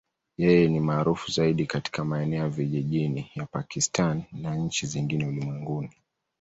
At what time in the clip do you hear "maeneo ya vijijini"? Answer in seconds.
2.05-3.31